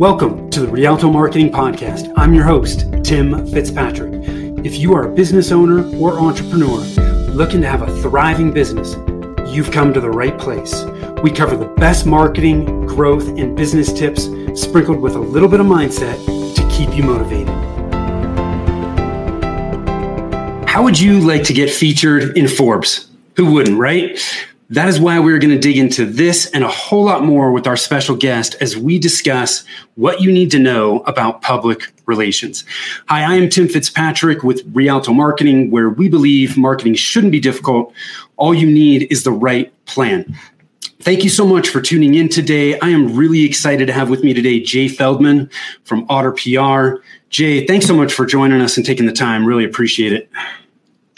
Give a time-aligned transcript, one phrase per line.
[0.00, 2.10] Welcome to the Rialto Marketing Podcast.
[2.16, 4.14] I'm your host, Tim Fitzpatrick.
[4.64, 6.78] If you are a business owner or entrepreneur
[7.34, 8.94] looking to have a thriving business,
[9.46, 10.84] you've come to the right place.
[11.22, 14.22] We cover the best marketing, growth, and business tips
[14.58, 16.16] sprinkled with a little bit of mindset
[16.54, 17.54] to keep you motivated.
[20.66, 23.06] How would you like to get featured in Forbes?
[23.36, 24.18] Who wouldn't, right?
[24.70, 27.66] That is why we're going to dig into this and a whole lot more with
[27.66, 29.64] our special guest as we discuss
[29.96, 32.64] what you need to know about public relations.
[33.08, 37.92] Hi, I am Tim Fitzpatrick with Rialto Marketing, where we believe marketing shouldn't be difficult.
[38.36, 40.38] All you need is the right plan.
[41.00, 42.78] Thank you so much for tuning in today.
[42.78, 45.50] I am really excited to have with me today Jay Feldman
[45.82, 47.02] from Otter PR.
[47.28, 49.44] Jay, thanks so much for joining us and taking the time.
[49.44, 50.30] Really appreciate it.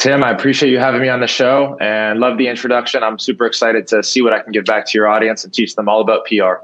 [0.02, 3.05] Tim, I appreciate you having me on the show and love the introduction.
[3.05, 5.77] I'm super excited to see what I can give back to your audience and teach
[5.77, 6.55] them all about PR.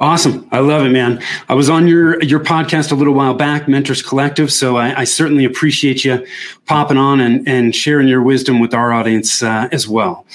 [0.00, 0.46] Awesome.
[0.52, 1.22] I love it, man.
[1.48, 4.52] I was on your your podcast a little while back, Mentors Collective.
[4.52, 6.26] So I, I certainly appreciate you
[6.66, 10.26] popping on and, and sharing your wisdom with our audience uh, as well.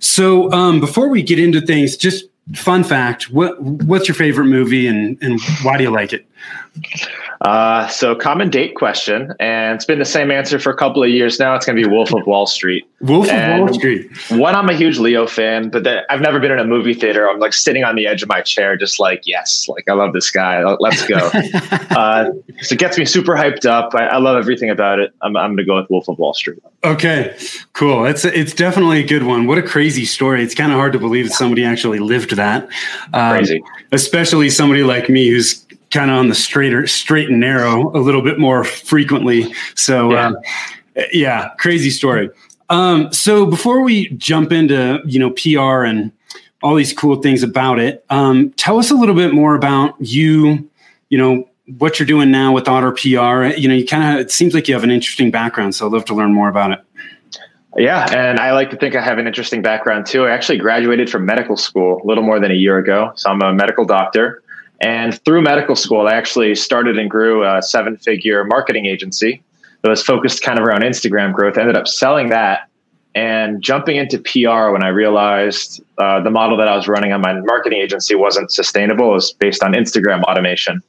[0.00, 2.24] So um, before we get into things, just
[2.56, 6.26] fun fact: what what's your favorite movie and and why do you like it?
[7.44, 11.10] Uh, so common date question, and it's been the same answer for a couple of
[11.10, 11.54] years now.
[11.54, 12.88] It's going to be Wolf of Wall Street.
[13.02, 14.10] Wolf and of Wall Street.
[14.30, 17.28] One, I'm a huge Leo fan, but the, I've never been in a movie theater.
[17.28, 20.14] I'm like sitting on the edge of my chair, just like, yes, like I love
[20.14, 20.64] this guy.
[20.80, 21.16] Let's go.
[21.90, 22.30] uh,
[22.62, 23.94] so it gets me super hyped up.
[23.94, 25.12] I, I love everything about it.
[25.20, 26.62] I'm, I'm going to go with Wolf of Wall Street.
[26.82, 27.36] Okay,
[27.74, 28.06] cool.
[28.06, 29.46] It's it's definitely a good one.
[29.46, 30.42] What a crazy story.
[30.42, 32.68] It's kind of hard to believe that somebody actually lived that.
[33.12, 35.63] Um, crazy, especially somebody like me who's
[35.94, 39.54] kind of on the straighter, straight and narrow a little bit more frequently.
[39.76, 40.32] So, yeah,
[40.96, 42.28] uh, yeah crazy story.
[42.68, 46.10] Um, so before we jump into you know PR and
[46.62, 50.68] all these cool things about it, um, tell us a little bit more about you.
[51.08, 53.56] You know what you're doing now with Otter PR.
[53.56, 55.92] You know, you kind of it seems like you have an interesting background, so I'd
[55.92, 56.80] love to learn more about it.
[57.76, 60.26] Yeah, and I like to think I have an interesting background too.
[60.26, 63.42] I actually graduated from medical school a little more than a year ago, so I'm
[63.42, 64.43] a medical doctor.
[64.80, 69.42] And through medical school, I actually started and grew a seven figure marketing agency
[69.82, 71.56] that was focused kind of around Instagram growth.
[71.56, 72.68] I ended up selling that
[73.14, 77.20] and jumping into PR when I realized uh, the model that I was running on
[77.20, 79.10] my marketing agency wasn't sustainable.
[79.10, 80.82] It was based on Instagram automation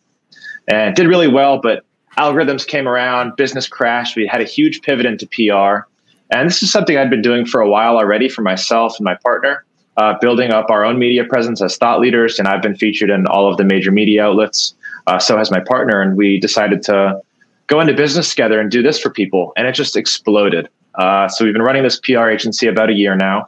[0.68, 1.86] and did really well, but
[2.18, 4.16] algorithms came around, business crashed.
[4.16, 5.88] We had a huge pivot into PR.
[6.32, 9.16] And this is something I'd been doing for a while already for myself and my
[9.16, 9.64] partner
[9.98, 12.40] uh, building up our own media presence as thought leaders.
[12.40, 14.74] And I've been featured in all of the major media outlets.
[15.08, 16.02] Uh, so has my partner.
[16.02, 17.20] And we decided to
[17.68, 19.54] go into business together and do this for people.
[19.56, 20.70] And it just exploded.
[20.96, 23.48] Uh, so we've been running this PR agency about a year now.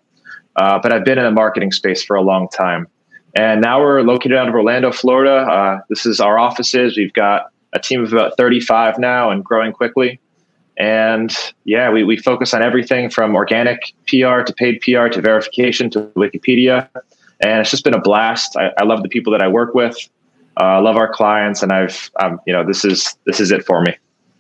[0.56, 2.88] Uh, but I've been in the marketing space for a long time.
[3.36, 5.36] And now we're located out of Orlando, Florida.
[5.36, 6.98] Uh, this is our offices.
[6.98, 10.20] We've got a team of about 35 now and growing quickly.
[10.78, 15.90] And yeah, we, we focus on everything from organic PR to paid PR to verification
[15.92, 16.88] to Wikipedia.
[17.40, 18.56] And it's just been a blast.
[18.56, 19.98] I, I love the people that I work with.
[20.60, 23.64] Uh, I love our clients, and I've, um, you know, this is this is it
[23.64, 23.96] for me.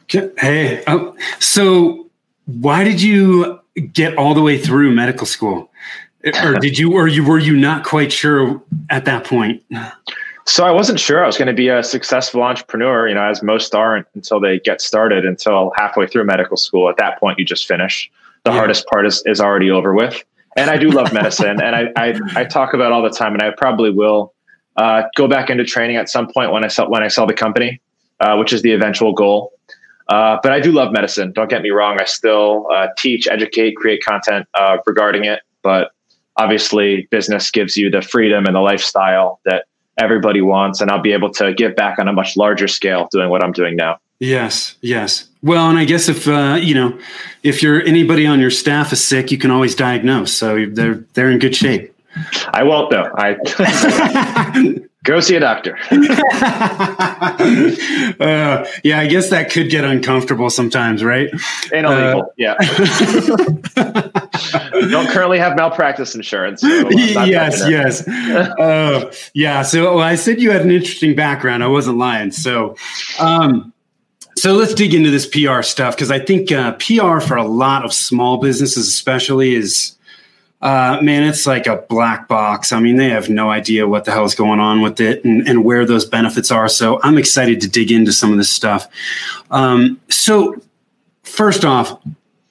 [0.09, 2.09] Hey, um, so
[2.45, 3.59] why did you
[3.93, 5.69] get all the way through medical school,
[6.43, 9.61] or did you, or you were you not quite sure at that point?
[10.47, 13.43] So I wasn't sure I was going to be a successful entrepreneur, you know, as
[13.43, 16.89] most aren't until they get started until halfway through medical school.
[16.89, 18.09] At that point, you just finish.
[18.45, 18.57] The yeah.
[18.57, 20.23] hardest part is, is already over with.
[20.55, 23.43] And I do love medicine and I, I, I, talk about all the time and
[23.43, 24.33] I probably will
[24.77, 27.33] uh, go back into training at some point when I sell, when I sell the
[27.33, 27.81] company,
[28.21, 29.51] uh, which is the eventual goal.
[30.07, 31.33] Uh, but I do love medicine.
[31.33, 31.97] Don't get me wrong.
[31.99, 35.41] I still uh, teach, educate, create content uh, regarding it.
[35.61, 35.91] But
[36.37, 39.65] obviously business gives you the freedom and the lifestyle that
[39.97, 43.29] everybody wants and I'll be able to give back on a much larger scale doing
[43.29, 43.99] what I'm doing now.
[44.19, 45.27] Yes, yes.
[45.43, 46.97] Well, and I guess if uh, you know,
[47.43, 50.33] if you're anybody on your staff is sick, you can always diagnose.
[50.33, 51.93] So they're they're in good shape.
[52.49, 53.11] I won't though.
[53.15, 53.35] I
[55.07, 55.77] go see a doctor.
[58.19, 61.29] uh, yeah, I guess that could get uncomfortable sometimes, right?
[61.73, 62.23] And illegal.
[62.23, 62.55] Uh, yeah.
[64.91, 66.61] Don't currently have malpractice insurance.
[66.61, 68.07] So yes, yes.
[68.07, 69.63] Uh, yeah.
[69.63, 71.63] So well, I said you had an interesting background.
[71.63, 72.31] I wasn't lying.
[72.31, 72.75] So,
[73.19, 73.73] um,
[74.35, 77.85] so let's dig into this PR stuff because I think uh, PR for a lot
[77.85, 79.96] of small businesses, especially, is
[80.61, 82.71] uh, man, it's like a black box.
[82.71, 85.47] I mean, they have no idea what the hell is going on with it and,
[85.47, 86.67] and where those benefits are.
[86.67, 88.87] So I'm excited to dig into some of this stuff.
[89.51, 90.59] Um, so,
[91.23, 92.01] first off,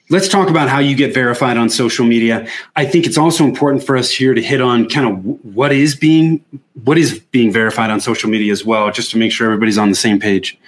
[0.08, 2.48] let's talk about how you get verified on social media.
[2.76, 5.96] I think it's also important for us here to hit on kind of what is
[5.96, 6.44] being
[6.84, 9.88] what is being verified on social media as well, just to make sure everybody's on
[9.88, 10.58] the same page.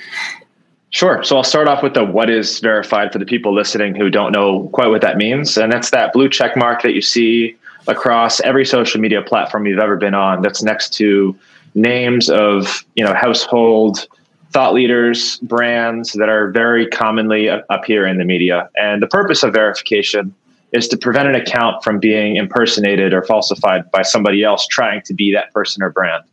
[0.90, 1.23] Sure.
[1.23, 4.32] So I'll start off with the what is verified for the people listening who don't
[4.32, 5.58] know quite what that means.
[5.58, 7.56] And that's that blue check mark that you see
[7.87, 11.37] across every social media platform you've ever been on that's next to
[11.75, 14.06] names of, you know, household
[14.50, 17.50] thought leaders, brands that are very commonly
[17.84, 18.70] here in the media.
[18.76, 20.34] And the purpose of verification
[20.73, 25.14] is to prevent an account from being impersonated or falsified by somebody else trying to
[25.14, 26.25] be that person or brand.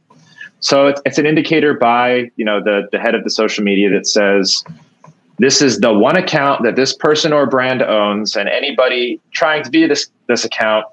[0.60, 3.90] So it's, it's an indicator by you know the the head of the social media
[3.92, 4.64] that says
[5.38, 9.70] this is the one account that this person or brand owns, and anybody trying to
[9.70, 10.86] be this this account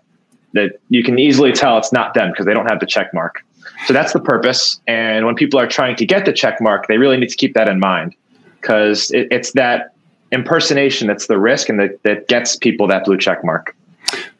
[0.53, 3.44] that you can easily tell it's not them because they don't have the check mark.
[3.87, 4.81] So that's the purpose.
[4.87, 7.55] And when people are trying to get the check mark, they really need to keep
[7.55, 8.15] that in mind
[8.61, 9.94] because it, it's that
[10.31, 13.75] impersonation that's the risk and that, that gets people that blue check mark.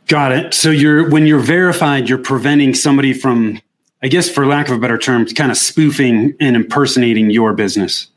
[0.07, 0.55] Got it.
[0.55, 3.61] So you're when you're verified, you're preventing somebody from,
[4.03, 8.09] I guess, for lack of a better term, kind of spoofing and impersonating your business.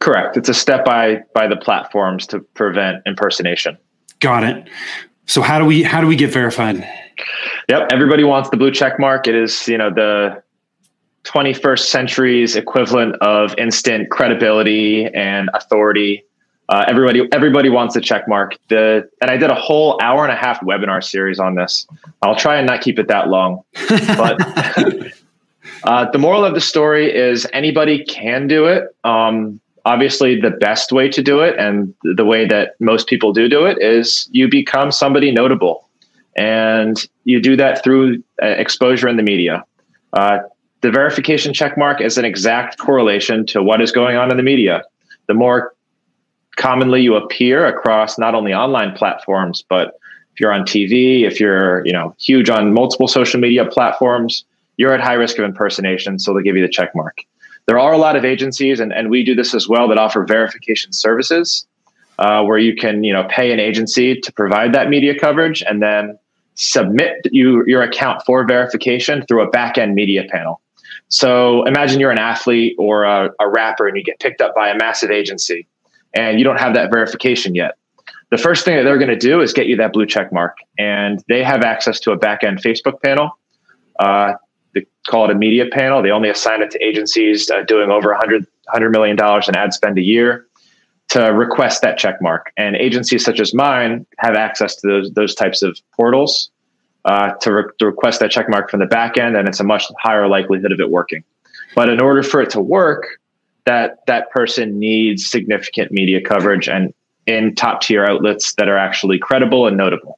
[0.00, 0.36] Correct.
[0.36, 3.78] It's a step by by the platforms to prevent impersonation.
[4.20, 4.68] Got it.
[5.26, 6.86] So how do we how do we get verified?
[7.68, 9.26] Yep, everybody wants the blue check mark.
[9.26, 10.42] It is, you know, the
[11.24, 16.24] 21st century's equivalent of instant credibility and authority.
[16.70, 18.56] Uh, everybody, everybody wants a check mark.
[18.68, 21.86] The and I did a whole hour and a half webinar series on this.
[22.22, 24.38] I'll try and not keep it that long, but
[25.88, 28.94] uh, the moral of the story is anybody can do it.
[29.04, 33.48] Um, obviously, the best way to do it, and the way that most people do
[33.48, 35.88] do it, is you become somebody notable.
[36.36, 39.64] And you do that through uh, exposure in the media.
[40.12, 40.40] Uh,
[40.82, 44.84] the verification checkmark is an exact correlation to what is going on in the media.
[45.26, 45.72] The more
[46.56, 49.98] commonly you appear across not only online platforms, but
[50.34, 54.44] if you're on TV, if you're you know huge on multiple social media platforms,
[54.78, 56.18] you're at high risk of impersonation.
[56.18, 57.18] So they'll give you the check mark.
[57.66, 60.24] There are a lot of agencies, and, and we do this as well, that offer
[60.24, 61.66] verification services
[62.18, 65.82] uh, where you can you know pay an agency to provide that media coverage, and
[65.82, 66.18] then
[66.54, 70.60] submit you, your account for verification through a back-end media panel.
[71.08, 74.68] So imagine you're an athlete or a, a rapper and you get picked up by
[74.68, 75.68] a massive agency
[76.14, 77.76] and you don't have that verification yet.
[78.30, 80.58] The first thing that they're going to do is get you that blue check mark,
[80.78, 83.38] and they have access to a back-end Facebook panel.
[83.98, 84.34] Uh,
[84.74, 86.02] they call it a media panel.
[86.02, 89.98] They only assign it to agencies uh, doing over 100, $100 million in ad spend
[89.98, 90.46] a year
[91.08, 92.52] to request that check mark.
[92.56, 96.50] And agencies such as mine have access to those, those types of portals
[97.04, 99.64] uh, to, re- to request that check mark from the back end, and it's a
[99.64, 101.24] much higher likelihood of it working.
[101.74, 103.06] But in order for it to work,
[103.64, 106.92] that that person needs significant media coverage and
[107.26, 110.17] in top tier outlets that are actually credible and notable.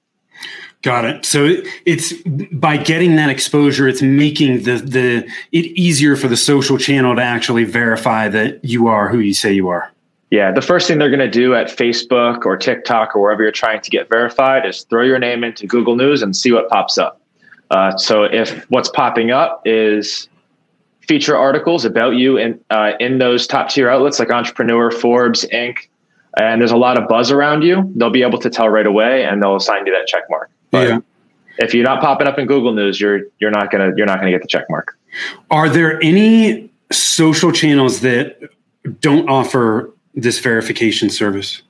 [0.82, 1.26] Got it.
[1.26, 2.14] So it's
[2.52, 7.22] by getting that exposure, it's making the the it easier for the social channel to
[7.22, 9.92] actually verify that you are who you say you are.
[10.30, 13.52] Yeah, the first thing they're going to do at Facebook or TikTok or wherever you're
[13.52, 16.98] trying to get verified is throw your name into Google News and see what pops
[16.98, 17.20] up.
[17.70, 20.28] Uh, so if what's popping up is
[21.06, 25.76] feature articles about you in uh, in those top tier outlets like Entrepreneur, Forbes, Inc.,
[26.38, 29.24] and there's a lot of buzz around you, they'll be able to tell right away
[29.24, 30.50] and they'll assign you that check mark.
[30.70, 30.98] But yeah.
[31.58, 34.30] if you're not popping up in Google News, you're you're not gonna you're not gonna
[34.30, 34.96] get the check mark.
[35.50, 38.38] Are there any social channels that
[39.00, 41.62] don't offer this verification service?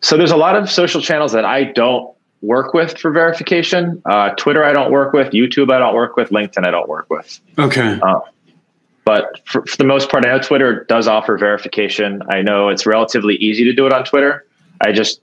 [0.00, 4.02] So there's a lot of social channels that I don't work with for verification.
[4.04, 5.32] Uh, Twitter, I don't work with.
[5.32, 6.30] YouTube, I don't work with.
[6.30, 7.40] LinkedIn, I don't work with.
[7.58, 7.98] Okay.
[8.02, 8.20] Uh,
[9.04, 12.22] but for, for, the most part, I know Twitter does offer verification.
[12.30, 14.46] I know it's relatively easy to do it on Twitter.
[14.80, 15.20] I just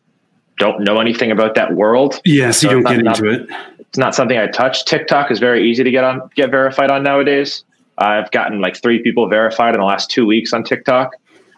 [0.60, 2.22] don't know anything about that world.
[2.26, 3.50] Yes, so you don't get into it.
[3.80, 4.86] It's not something I touch.
[4.86, 7.64] TikTok is very easy to get on, get verified on nowadays.
[7.98, 11.14] I've gotten like three people verified in the last two weeks on TikTok.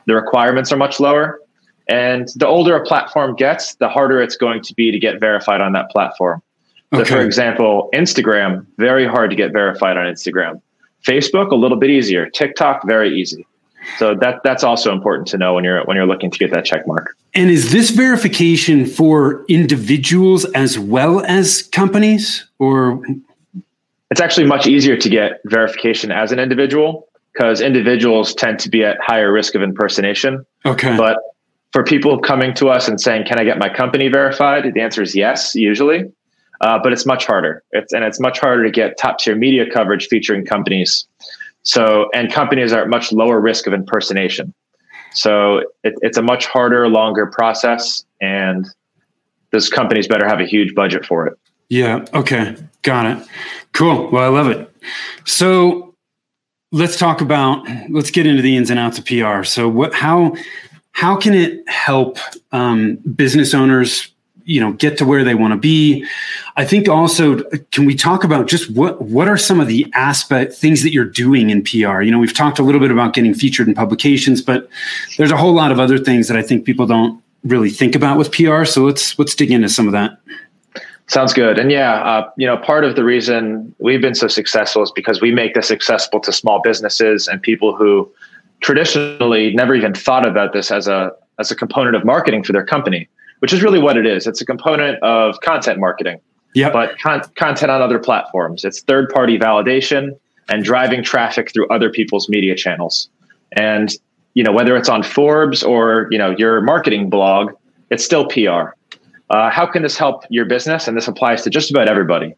[0.06, 1.40] The requirements are much lower.
[1.90, 5.60] And the older a platform gets, the harder it's going to be to get verified
[5.60, 6.42] on that platform.
[6.94, 7.10] So, okay.
[7.10, 10.62] for example, Instagram, very hard to get verified on Instagram.
[11.06, 12.30] Facebook, a little bit easier.
[12.30, 13.46] TikTok, very easy.
[13.98, 16.66] So that that's also important to know when you're when you're looking to get that
[16.66, 17.16] check mark.
[17.34, 23.04] And is this verification for individuals as well as companies, or
[24.10, 28.84] it's actually much easier to get verification as an individual because individuals tend to be
[28.84, 30.46] at higher risk of impersonation.
[30.66, 30.98] Okay.
[30.98, 31.18] But
[31.72, 35.02] for people coming to us and saying, "Can I get my company verified?" The answer
[35.02, 36.12] is yes, usually.
[36.62, 37.64] Uh, but it's much harder.
[37.72, 41.08] It's and it's much harder to get top tier media coverage featuring companies.
[41.64, 44.54] So and companies are at much lower risk of impersonation.
[45.14, 48.68] So it, it's a much harder, longer process, and
[49.52, 51.38] those companies better have a huge budget for it.
[51.70, 52.06] Yeah.
[52.14, 52.56] Okay.
[52.82, 53.28] Got it.
[53.74, 54.10] Cool.
[54.12, 54.74] Well, I love it.
[55.26, 55.96] So
[56.72, 59.44] let's talk about let's get into the ins and outs of PR.
[59.44, 60.36] So what how
[60.94, 62.18] how can it help
[62.52, 64.10] um, business owners
[64.46, 66.06] you know get to where they want to be.
[66.58, 70.54] I think also can we talk about just what what are some of the aspect
[70.54, 73.34] things that you're doing in pr you know we've talked a little bit about getting
[73.34, 74.70] featured in publications but
[75.18, 78.18] there's a whole lot of other things that i think people don't really think about
[78.18, 80.18] with pr so let's let's dig into some of that.
[81.08, 81.60] Sounds good.
[81.60, 85.20] And yeah, uh, you know, part of the reason we've been so successful is because
[85.20, 88.10] we make this accessible to small businesses and people who
[88.62, 92.66] traditionally never even thought about this as a as a component of marketing for their
[92.66, 93.10] company,
[93.42, 94.28] which is really what it is.
[94.28, 96.20] It's a component of content marketing.
[96.54, 96.70] Yeah.
[96.72, 98.64] But con- content on other platforms.
[98.64, 100.12] It's third party validation
[100.50, 103.10] and driving traffic through other people's media channels.
[103.54, 103.92] And
[104.34, 107.52] you know, whether it's on Forbes or you know your marketing blog,
[107.90, 108.76] it's still PR.
[109.30, 110.88] Uh, how can this help your business?
[110.88, 112.36] And this applies to just about everybody.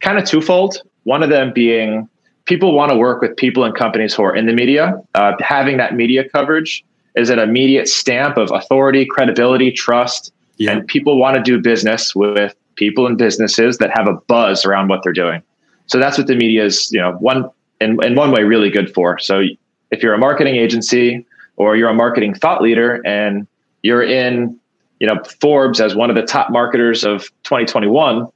[0.00, 0.82] Kind of twofold.
[1.04, 2.08] One of them being
[2.44, 5.00] people want to work with people and companies who are in the media.
[5.14, 10.32] Uh, having that media coverage is an immediate stamp of authority, credibility, trust.
[10.62, 10.70] Yeah.
[10.70, 14.86] And people want to do business with people and businesses that have a buzz around
[14.86, 15.42] what they're doing.
[15.86, 17.50] So that's what the media is, you know, one
[17.80, 19.18] in, in one way really good for.
[19.18, 19.42] So
[19.90, 21.26] if you're a marketing agency
[21.56, 23.48] or you're a marketing thought leader and
[23.82, 24.56] you're in
[25.00, 28.28] you know Forbes as one of the top marketers of 2021,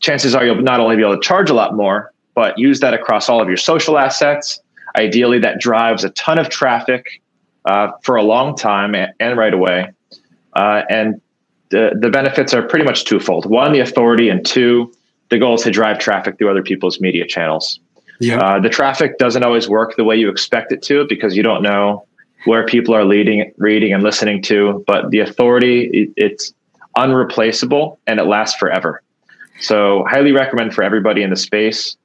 [0.00, 2.92] chances are you'll not only be able to charge a lot more, but use that
[2.92, 4.60] across all of your social assets.
[4.96, 7.22] Ideally, that drives a ton of traffic
[7.64, 9.88] uh, for a long time and, and right away.
[10.52, 11.22] Uh, and
[11.74, 13.46] the, the benefits are pretty much twofold.
[13.46, 14.94] One, the authority, and two,
[15.30, 17.80] the goal is to drive traffic through other people's media channels.
[18.20, 18.38] Yeah.
[18.38, 21.64] Uh, the traffic doesn't always work the way you expect it to because you don't
[21.64, 22.06] know
[22.44, 24.84] where people are leading, reading, and listening to.
[24.86, 26.54] But the authority, it, it's
[26.96, 29.02] unreplaceable and it lasts forever.
[29.60, 31.96] So, highly recommend for everybody in the space.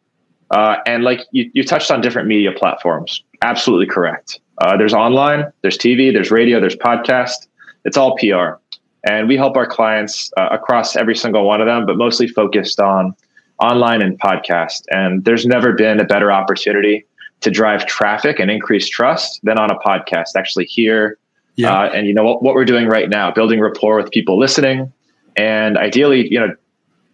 [0.49, 3.23] Uh, and like you, you touched on different media platforms.
[3.43, 4.39] Absolutely correct.
[4.57, 7.47] Uh, there's online, there's TV, there's radio, there's podcast.
[7.85, 8.57] It's all PR.
[9.03, 12.79] And we help our clients uh, across every single one of them, but mostly focused
[12.79, 13.15] on
[13.61, 14.83] online and podcast.
[14.89, 17.05] And there's never been a better opportunity
[17.41, 20.35] to drive traffic and increase trust than on a podcast.
[20.35, 21.17] Actually, here
[21.59, 21.77] yeah.
[21.77, 24.93] Uh, and you know what, what we're doing right now, building rapport with people listening,
[25.35, 26.55] and ideally, you know,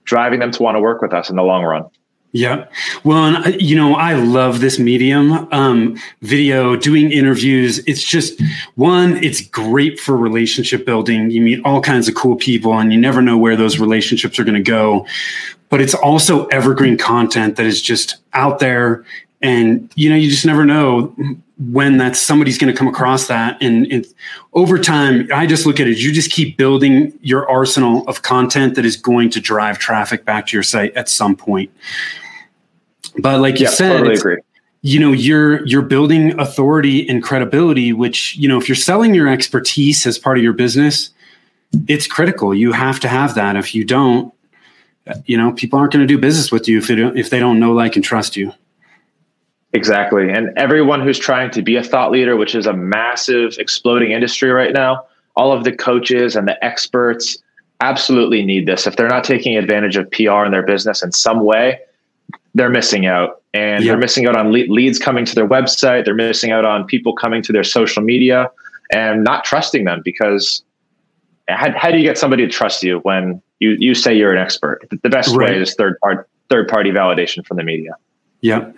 [0.04, 1.86] driving them to want to work with us in the long run.
[2.36, 2.65] Yeah.
[3.06, 7.80] Well, and, you know, I love this medium, um, video, doing interviews.
[7.88, 8.42] It's just
[8.75, 11.32] one, it's great for relationship building.
[11.32, 14.44] You meet all kinds of cool people and you never know where those relationships are
[14.44, 15.08] going to go.
[15.70, 19.06] But it's also evergreen content that is just out there
[19.42, 21.15] and you know you just never know
[21.58, 24.06] when that somebody's going to come across that and, and,
[24.54, 28.75] over time i just look at it you just keep building your arsenal of content
[28.75, 31.70] that is going to drive traffic back to your site at some point
[33.20, 34.38] but like you yeah, said totally agree.
[34.82, 39.28] you know you're you're building authority and credibility which you know if you're selling your
[39.28, 41.10] expertise as part of your business
[41.88, 44.34] it's critical you have to have that if you don't
[45.26, 47.40] you know people aren't going to do business with you if they don't if they
[47.40, 48.52] don't know like and trust you
[49.76, 50.30] Exactly.
[50.30, 54.50] And everyone who's trying to be a thought leader, which is a massive exploding industry
[54.50, 55.06] right now,
[55.36, 57.38] all of the coaches and the experts
[57.82, 58.88] absolutely need this.
[58.88, 61.82] If they're not taking advantage of PR in their business in some way,
[62.56, 63.42] they're missing out.
[63.54, 63.92] And yeah.
[63.92, 66.06] they're missing out on le- leads coming to their website.
[66.06, 68.50] They're missing out on people coming to their social media
[68.92, 70.64] and not trusting them because
[71.48, 74.42] how, how do you get somebody to trust you when you, you say you're an
[74.42, 74.88] expert?
[74.90, 75.52] The best right.
[75.52, 77.92] way is third part, third party validation from the media.
[78.42, 78.72] Yeah.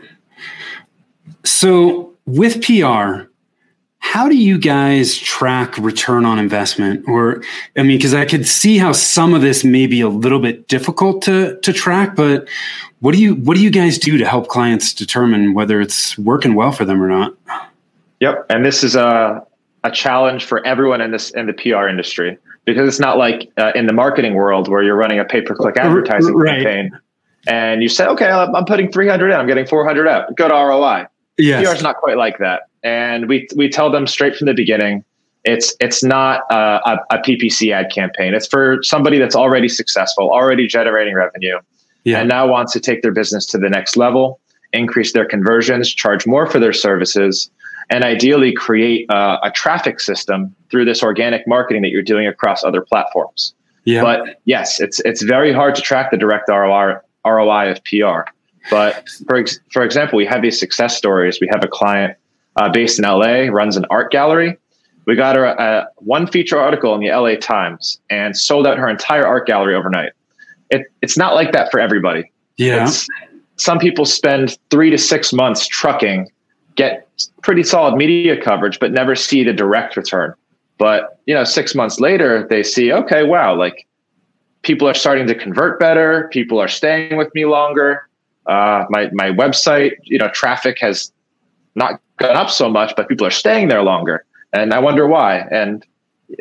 [1.43, 3.29] So with PR,
[4.07, 7.03] how do you guys track return on investment?
[7.09, 7.43] Or,
[7.75, 10.69] I mean, because I could see how some of this may be a little bit
[10.69, 12.47] difficult to to track, but
[13.01, 16.55] what do you what do you guys do to help clients determine whether it's working
[16.55, 17.35] well for them or not?
[18.21, 19.45] Yep, and this is a
[19.83, 23.73] a challenge for everyone in this in the PR industry because it's not like uh,
[23.75, 26.63] in the marketing world where you're running a pay per click advertising right.
[26.63, 26.97] campaign
[27.45, 31.67] and you say, okay, I'm putting 300 in, I'm getting 400 out, good ROI Yes.
[31.67, 32.66] PR is not quite like that.
[32.84, 35.03] And we, we tell them straight from the beginning,
[35.43, 38.34] it's, it's not a, a, PPC ad campaign.
[38.34, 41.60] It's for somebody that's already successful, already generating revenue,
[42.03, 42.19] yeah.
[42.19, 44.39] and now wants to take their business to the next level,
[44.74, 47.50] increase their conversions, charge more for their services,
[47.89, 52.63] and ideally create a, a traffic system through this organic marketing that you're doing across
[52.63, 53.53] other platforms.
[53.86, 54.01] Yeah.
[54.01, 58.29] But yes, it's it's very hard to track the direct ROI ROI of PR.
[58.69, 61.39] But for ex- for example, we have these success stories.
[61.39, 62.17] We have a client
[62.57, 64.57] uh, based in LA, runs an art gallery,
[65.05, 68.89] We got her a, one feature article in the LA Times and sold out her
[68.89, 70.11] entire art gallery overnight.
[70.69, 72.31] It, it's not like that for everybody.
[72.57, 72.87] Yeah.
[72.87, 73.07] It's,
[73.55, 76.29] some people spend three to six months trucking,
[76.75, 77.07] get
[77.41, 80.33] pretty solid media coverage, but never see the direct return.
[80.77, 83.87] But you know, six months later, they see, okay, wow, like
[84.61, 86.29] people are starting to convert better.
[86.31, 88.07] People are staying with me longer.
[88.45, 91.11] Uh, my my website, you know, traffic has
[91.77, 95.39] not gone up so much, but people are staying there longer and I wonder why.
[95.51, 95.86] And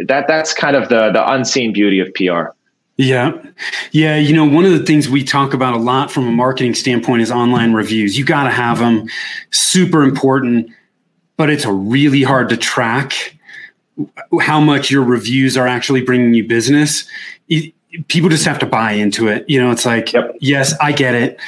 [0.06, 2.52] that that's kind of the the unseen beauty of PR.
[2.96, 3.32] Yeah.
[3.92, 4.16] Yeah.
[4.16, 7.20] You know, one of the things we talk about a lot from a marketing standpoint
[7.20, 8.16] is online reviews.
[8.16, 9.06] You got to have them,
[9.50, 10.70] super important,
[11.36, 13.36] but it's really hard to track
[14.40, 17.06] how much your reviews are actually bringing you business.
[18.08, 19.44] People just have to buy into it.
[19.48, 20.34] You know, it's like, yep.
[20.40, 21.38] yes, I get it.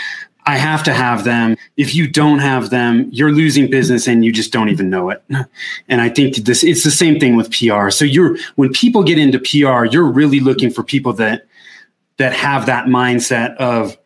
[0.48, 1.58] I have to have them.
[1.76, 5.22] If you don't have them, you're losing business and you just don't even know it.
[5.90, 7.90] And I think this it's the same thing with PR.
[7.90, 11.46] So you're when people get into PR, you're really looking for people that
[12.16, 13.96] that have that mindset of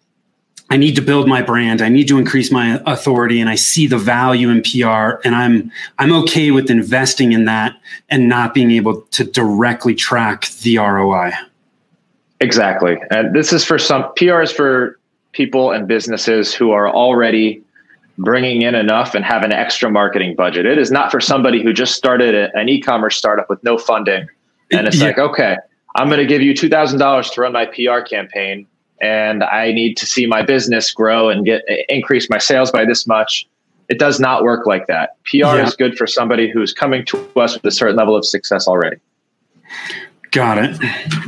[0.68, 3.86] I need to build my brand, I need to increase my authority and I see
[3.86, 7.76] the value in PR and I'm I'm okay with investing in that
[8.08, 11.32] and not being able to directly track the ROI.
[12.40, 12.96] Exactly.
[13.10, 14.98] And this is for some PR is for
[15.32, 17.62] people and businesses who are already
[18.18, 20.66] bringing in enough and have an extra marketing budget.
[20.66, 24.28] It is not for somebody who just started a, an e-commerce startup with no funding
[24.72, 25.06] and it's yeah.
[25.06, 25.56] like, okay,
[25.96, 28.66] I'm going to give you $2,000 to run my PR campaign
[29.00, 33.06] and I need to see my business grow and get increase my sales by this
[33.06, 33.46] much.
[33.88, 35.22] It does not work like that.
[35.24, 35.66] PR yeah.
[35.66, 38.96] is good for somebody who's coming to us with a certain level of success already.
[40.32, 40.78] Got it.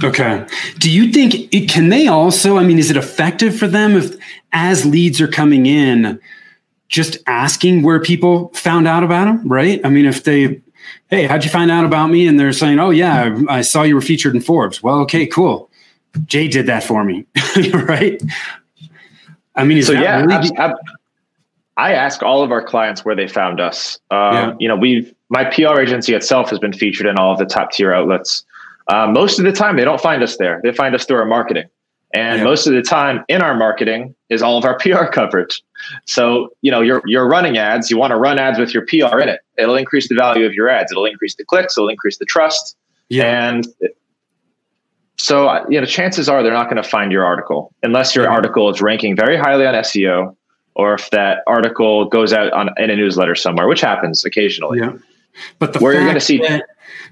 [0.02, 0.46] Okay.
[0.78, 4.16] Do you think it can they also, I mean, is it effective for them if
[4.52, 6.18] as leads are coming in,
[6.88, 9.80] just asking where people found out about them, right?
[9.84, 10.62] I mean, if they,
[11.08, 12.26] hey, how'd you find out about me?
[12.26, 14.82] And they're saying, oh, yeah, I saw you were featured in Forbes.
[14.82, 15.70] Well, okay, cool.
[16.24, 17.26] Jay did that for me,
[17.74, 18.22] right?
[19.54, 20.50] I mean, so yeah, really-
[21.76, 23.98] I ask all of our clients where they found us.
[24.10, 24.54] Um, yeah.
[24.60, 27.72] You know, we've my PR agency itself has been featured in all of the top
[27.72, 28.44] tier outlets.
[28.88, 30.60] Uh, most of the time, they don't find us there.
[30.62, 31.68] They find us through our marketing.
[32.14, 32.44] And yeah.
[32.44, 35.62] most of the time in our marketing is all of our PR coverage.
[36.06, 37.90] So, you know, you're, you're running ads.
[37.90, 39.40] You want to run ads with your PR in it.
[39.58, 40.92] It'll increase the value of your ads.
[40.92, 41.76] It'll increase the clicks.
[41.76, 42.76] It'll increase the trust.
[43.08, 43.48] Yeah.
[43.48, 43.66] And
[45.18, 48.24] so, uh, you know, chances are they're not going to find your article unless your
[48.24, 48.32] yeah.
[48.32, 50.36] article is ranking very highly on SEO
[50.74, 54.78] or if that article goes out on in a newsletter somewhere, which happens occasionally.
[54.78, 54.92] Yeah.
[55.58, 56.64] But the where you're going to see that-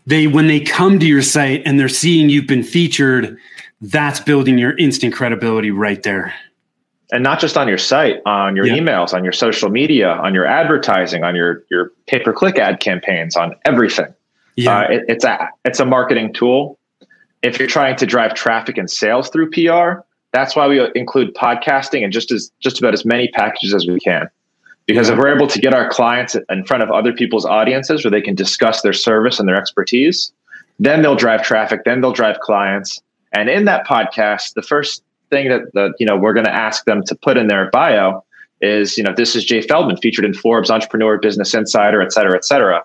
[0.06, 3.38] they when they come to your site and they're seeing you've been featured,
[3.80, 6.34] that's building your instant credibility right there.
[7.12, 8.78] And not just on your site, on your yeah.
[8.78, 12.80] emails, on your social media, on your advertising, on your your pay per click ad
[12.80, 14.12] campaigns, on everything.
[14.56, 16.78] Yeah, uh, it, it's a it's a marketing tool.
[17.42, 20.00] If you're trying to drive traffic and sales through PR,
[20.32, 24.00] that's why we include podcasting and just as just about as many packages as we
[24.00, 24.28] can.
[24.86, 28.10] Because if we're able to get our clients in front of other people's audiences where
[28.10, 30.32] they can discuss their service and their expertise,
[30.78, 33.00] then they'll drive traffic, then they'll drive clients.
[33.32, 36.84] And in that podcast, the first thing that the, you know we're going to ask
[36.84, 38.24] them to put in their bio
[38.60, 42.34] is, you know, this is Jay Feldman featured in Forbes, Entrepreneur, Business Insider, et cetera,
[42.36, 42.84] et cetera.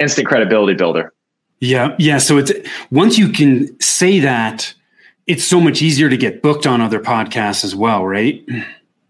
[0.00, 1.12] Instant credibility builder.
[1.60, 2.18] Yeah, yeah.
[2.18, 2.52] So it's
[2.90, 4.74] once you can say that,
[5.26, 8.42] it's so much easier to get booked on other podcasts as well, right?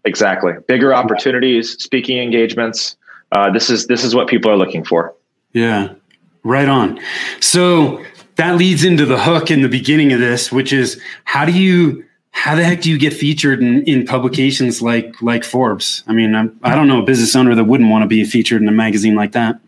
[0.05, 0.53] Exactly.
[0.67, 2.97] Bigger opportunities, speaking engagements.
[3.31, 5.13] Uh, this is this is what people are looking for.
[5.53, 5.93] Yeah,
[6.43, 6.99] right on.
[7.39, 8.03] So
[8.35, 12.05] that leads into the hook in the beginning of this, which is how do you
[12.31, 16.03] how the heck do you get featured in, in publications like like Forbes?
[16.07, 18.23] I mean, I'm, I do not know a business owner that wouldn't want to be
[18.23, 19.59] featured in a magazine like that.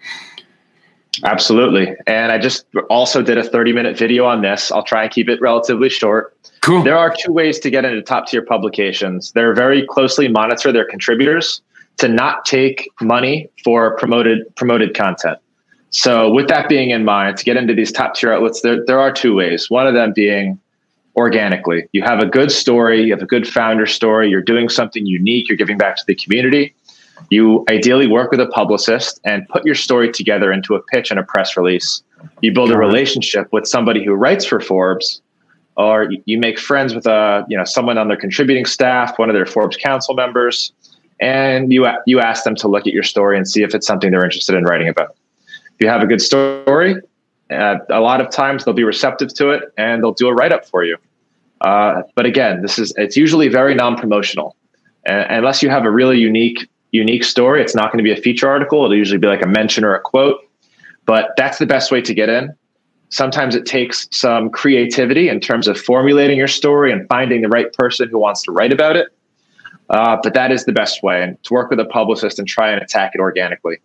[1.23, 1.93] Absolutely.
[2.07, 4.71] And I just also did a 30 minute video on this.
[4.71, 6.35] I'll try and keep it relatively short.
[6.61, 6.83] Cool.
[6.83, 9.31] There are two ways to get into top tier publications.
[9.31, 11.61] They're very closely monitor their contributors
[11.97, 15.39] to not take money for promoted promoted content.
[15.89, 18.99] So with that being in mind, to get into these top tier outlets, there, there
[18.99, 19.69] are two ways.
[19.69, 20.59] One of them being
[21.17, 21.87] organically.
[21.91, 25.49] You have a good story, you have a good founder story, you're doing something unique,
[25.49, 26.73] you're giving back to the community.
[27.29, 31.19] You ideally work with a publicist and put your story together into a pitch and
[31.19, 32.01] a press release.
[32.41, 32.79] You build a uh-huh.
[32.79, 35.21] relationship with somebody who writes for Forbes,
[35.77, 39.35] or you make friends with a you know someone on their contributing staff, one of
[39.35, 40.73] their Forbes Council members,
[41.19, 44.11] and you you ask them to look at your story and see if it's something
[44.11, 45.15] they're interested in writing about.
[45.47, 46.95] If you have a good story,
[47.49, 50.51] uh, a lot of times they'll be receptive to it and they'll do a write
[50.51, 50.97] up for you.
[51.61, 54.55] Uh, but again, this is it's usually very non promotional,
[55.07, 57.61] uh, unless you have a really unique unique story.
[57.61, 58.83] It's not going to be a feature article.
[58.83, 60.39] It'll usually be like a mention or a quote.
[61.05, 62.55] but that's the best way to get in.
[63.11, 67.71] Sometimes it takes some creativity in terms of formulating your story and finding the right
[67.73, 69.09] person who wants to write about it.
[69.89, 72.71] Uh, but that is the best way, and to work with a publicist and try
[72.71, 73.77] and attack it organically.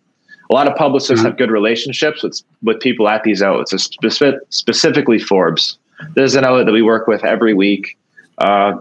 [0.49, 1.27] A lot of publicists mm-hmm.
[1.27, 5.77] have good relationships with with people at these outlets, specific, specifically Forbes.
[6.15, 7.97] This is an outlet that we work with every week.
[8.37, 8.77] Uh,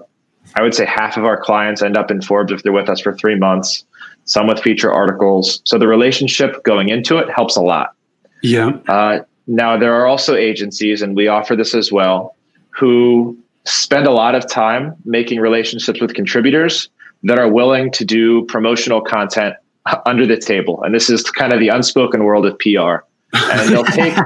[0.55, 3.01] I would say half of our clients end up in Forbes if they're with us
[3.01, 3.85] for three months.
[4.27, 5.61] Some with feature articles.
[5.65, 7.95] So the relationship going into it helps a lot.
[8.43, 8.79] Yeah.
[8.87, 12.35] Uh, now there are also agencies, and we offer this as well,
[12.71, 16.89] who spend a lot of time making relationships with contributors
[17.25, 19.57] that are willing to do promotional content
[20.07, 20.83] under the table.
[20.83, 23.05] And this is kind of the unspoken world of PR.
[23.35, 24.17] And they'll take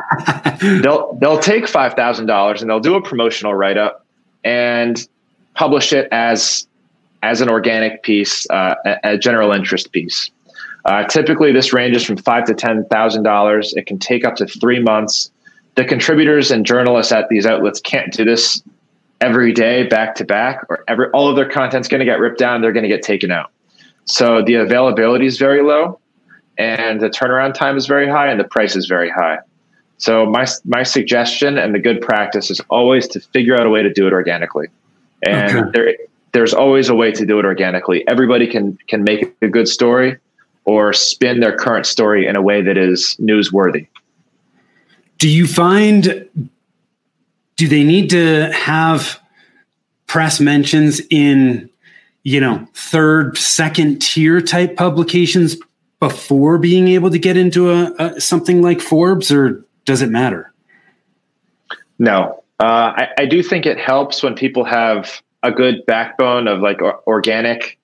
[0.82, 4.04] they'll they'll take five thousand dollars and they'll do a promotional write up
[4.44, 5.08] and
[5.54, 6.66] publish it as
[7.22, 10.30] as an organic piece, uh, a, a, general interest piece.
[10.84, 13.74] Uh, typically, this ranges from five to ten thousand dollars.
[13.74, 15.30] It can take up to three months.
[15.74, 18.62] The contributors and journalists at these outlets can't do this
[19.20, 22.38] every day, back to back, or every all of their content's going to get ripped
[22.38, 22.62] down.
[22.62, 23.52] They're going to get taken out.
[24.06, 26.00] So the availability is very low,
[26.56, 29.38] and the turnaround time is very high, and the price is very high.
[29.98, 33.82] So my my suggestion and the good practice is always to figure out a way
[33.82, 34.68] to do it organically,
[35.22, 35.70] and okay.
[35.74, 35.94] there
[36.32, 38.06] there's always a way to do it organically.
[38.08, 40.16] Everybody can can make a good story
[40.64, 43.86] or spin their current story in a way that is newsworthy.
[45.18, 46.28] Do you find
[47.56, 49.20] do they need to have
[50.06, 51.68] press mentions in
[52.22, 55.56] you know third second tier type publications
[55.98, 60.52] before being able to get into a, a something like forbes or does it matter
[61.98, 66.60] no uh, I, I, do think it helps when people have a good backbone of
[66.60, 67.78] like organic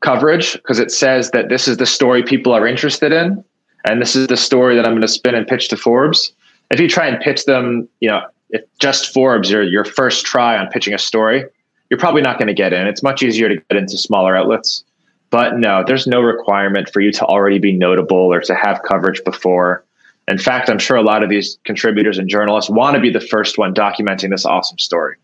[0.00, 3.44] coverage because it says that this is the story people are interested in
[3.84, 6.32] and this is the story that i'm going to spin and pitch to forbes
[6.70, 10.56] if you try and pitch them you know if just forbes your, your first try
[10.58, 11.44] on pitching a story
[11.90, 12.86] you're probably not going to get in.
[12.86, 14.84] It's much easier to get into smaller outlets.
[15.28, 19.22] But no, there's no requirement for you to already be notable or to have coverage
[19.24, 19.84] before.
[20.28, 23.20] In fact, I'm sure a lot of these contributors and journalists want to be the
[23.20, 25.16] first one documenting this awesome story.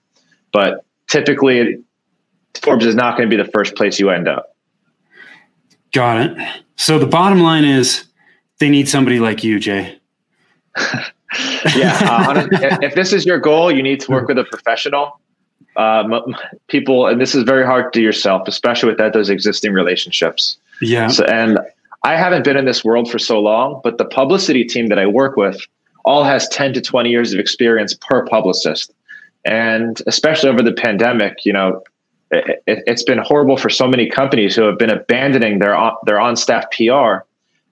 [0.53, 1.79] But typically,
[2.61, 4.56] Forbes is not going to be the first place you end up.
[5.97, 6.63] Got it.
[6.77, 8.05] So the bottom line is
[8.59, 9.99] they need somebody like you, Jay.
[11.75, 11.99] yeah.
[12.03, 12.47] Uh,
[12.83, 15.19] if this is your goal, you need to work with a professional
[15.77, 16.05] uh,
[16.69, 20.59] people, and this is very hard to yourself, especially with that those existing relationships.
[20.83, 21.09] Yeah.
[21.09, 21.59] So, and
[22.05, 25.07] I haven't been in this world for so long, but the publicity team that I
[25.07, 25.59] work with
[26.05, 28.93] all has 10 to 20 years of experience per publicist.
[29.47, 31.83] And especially over the pandemic, you know,
[32.31, 36.21] it, has been horrible for so many companies who have been abandoning their on, their
[36.21, 37.25] on staff PR.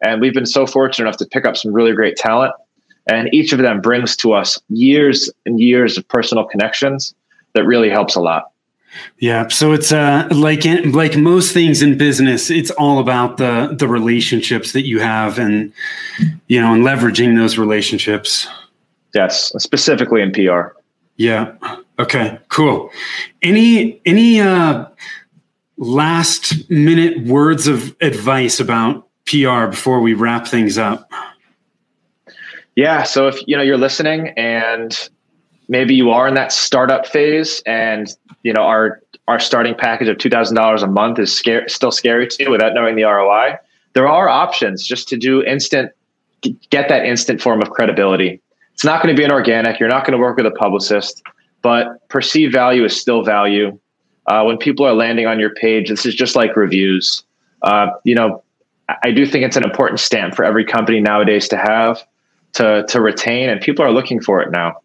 [0.03, 2.55] And we've been so fortunate enough to pick up some really great talent.
[3.11, 7.14] And each of them brings to us years and years of personal connections
[7.55, 8.51] that really helps a lot.
[9.19, 13.88] Yeah, so it's uh, like like most things in business, it's all about the the
[13.88, 15.73] relationships that you have, and
[16.47, 18.47] you know, and leveraging those relationships.
[19.12, 20.77] Yes, specifically in PR.
[21.17, 21.55] Yeah.
[21.98, 22.38] Okay.
[22.48, 22.90] Cool.
[23.42, 24.87] Any any uh,
[25.76, 31.11] last minute words of advice about PR before we wrap things up?
[32.76, 33.04] Yeah.
[33.04, 35.09] So if you know you're listening and
[35.68, 40.18] maybe you are in that startup phase and you know our our starting package of
[40.18, 43.57] $2000 a month is scary, still scary to you without knowing the roi
[43.94, 45.90] there are options just to do instant
[46.70, 48.40] get that instant form of credibility
[48.72, 51.22] it's not going to be an organic you're not going to work with a publicist
[51.64, 53.77] but perceived value is still value.
[54.27, 57.24] Uh, when people are landing on your page this is just like reviews.
[57.62, 58.44] Uh, you know
[59.03, 62.05] i do think it's an important stamp for every company nowadays to have
[62.55, 64.81] to, to retain and people are looking for it now.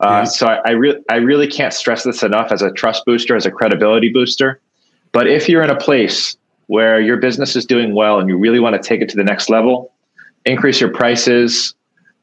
[0.00, 3.36] Uh, so I, I, re- I really can't stress this enough as a trust booster,
[3.36, 4.60] as a credibility booster.
[5.12, 8.58] But if you're in a place where your business is doing well and you really
[8.58, 9.92] want to take it to the next level,
[10.44, 11.74] increase your prices,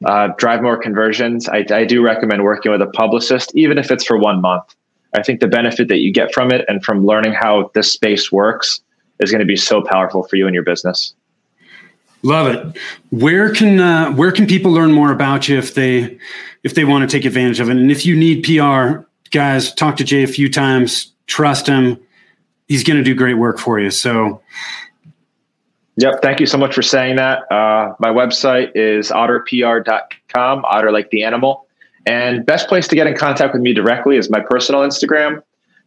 [0.04, 4.04] uh, drive more conversions, I, I do recommend working with a publicist, even if it's
[4.04, 4.74] for one month.
[5.14, 8.30] I think the benefit that you get from it and from learning how this space
[8.30, 8.80] works
[9.18, 11.14] is going to be so powerful for you and your business.
[12.22, 12.78] Love it.
[13.10, 16.18] Where can uh, where can people learn more about you if they
[16.62, 17.76] if they want to take advantage of it?
[17.76, 21.12] And if you need PR, guys, talk to Jay a few times.
[21.26, 21.98] Trust him.
[22.68, 23.90] He's going to do great work for you.
[23.90, 24.42] So,
[26.00, 26.22] yep.
[26.22, 27.50] Thank you so much for saying that.
[27.50, 30.64] Uh, my website is otterpr.com.
[30.64, 31.66] Otter like the animal.
[32.06, 35.42] And best place to get in contact with me directly is my personal Instagram.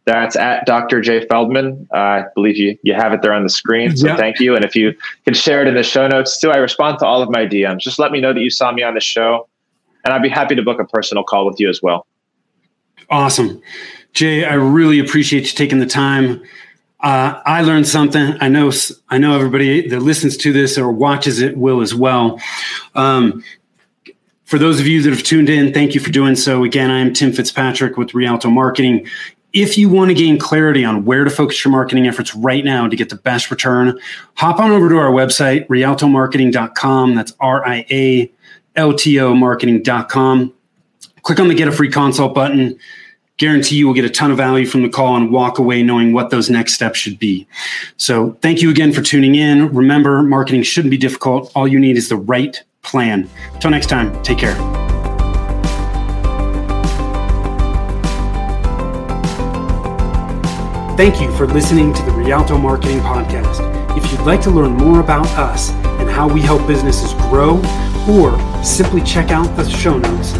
[0.06, 1.00] That's at Dr.
[1.00, 1.88] Jay Feldman.
[1.92, 3.96] Uh, I believe you you have it there on the screen.
[3.96, 4.54] So thank you.
[4.54, 7.22] And if you can share it in the show notes too, I respond to all
[7.22, 7.78] of my DMs.
[7.78, 9.48] Just let me know that you saw me on the show,
[10.04, 12.06] and I'd be happy to book a personal call with you as well.
[13.08, 13.62] Awesome,
[14.12, 14.44] Jay.
[14.44, 16.42] I really appreciate you taking the time.
[17.04, 18.34] Uh, I learned something.
[18.40, 18.72] I know.
[19.10, 22.40] I know everybody that listens to this or watches it will as well.
[22.94, 23.44] Um,
[24.46, 26.64] for those of you that have tuned in, thank you for doing so.
[26.64, 29.06] Again, I am Tim Fitzpatrick with Rialto Marketing.
[29.52, 32.88] If you want to gain clarity on where to focus your marketing efforts right now
[32.88, 34.00] to get the best return,
[34.36, 37.14] hop on over to our website, rialtomarketing.com.
[37.14, 38.32] That's R I A
[38.76, 40.54] L T O marketing.com.
[41.22, 42.78] Click on the get a free consult button.
[43.36, 46.12] Guarantee you will get a ton of value from the call and walk away knowing
[46.12, 47.48] what those next steps should be.
[47.96, 49.74] So, thank you again for tuning in.
[49.74, 51.50] Remember, marketing shouldn't be difficult.
[51.56, 53.28] All you need is the right plan.
[53.54, 54.54] Until next time, take care.
[60.96, 63.98] Thank you for listening to the Rialto Marketing Podcast.
[63.98, 67.60] If you'd like to learn more about us and how we help businesses grow,
[68.08, 70.30] or simply check out the show notes,